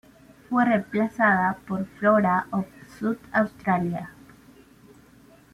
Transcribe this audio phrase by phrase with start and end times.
[0.49, 2.65] Fue reemplazada por "Flora of
[2.99, 4.11] South Australia.